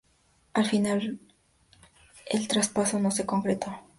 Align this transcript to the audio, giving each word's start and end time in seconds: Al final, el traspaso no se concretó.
Al 0.53 0.65
final, 0.65 1.19
el 2.25 2.47
traspaso 2.47 2.97
no 2.97 3.11
se 3.11 3.27
concretó. 3.27 3.71